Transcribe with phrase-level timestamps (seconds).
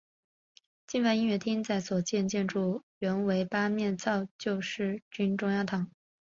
[0.87, 5.91] 金帆音乐厅的所在建筑原为八面槽救世军中央堂。